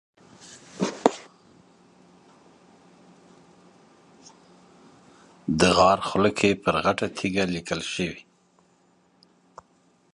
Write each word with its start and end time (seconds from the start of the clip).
د 5.59 5.61
غار 5.77 5.99
خوله 6.07 6.31
کې 6.39 6.49
پر 6.63 6.75
غټه 6.85 7.07
تیږه 7.17 7.43
لیکل 7.55 7.79
شوي. 7.93 8.21